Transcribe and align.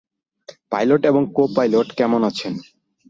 Pilot 0.71 1.01
এবং 1.05 1.21
co-pilot 1.35 1.87
কেমন 1.97 2.21
আছেন? 2.23 2.53